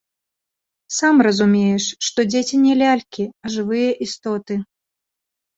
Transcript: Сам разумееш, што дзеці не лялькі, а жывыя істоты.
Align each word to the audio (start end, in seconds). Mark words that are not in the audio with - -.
Сам 0.99 1.15
разумееш, 1.27 1.83
што 2.07 2.19
дзеці 2.31 2.55
не 2.65 2.73
лялькі, 2.83 3.23
а 3.29 3.45
жывыя 3.57 3.91
істоты. 4.07 4.53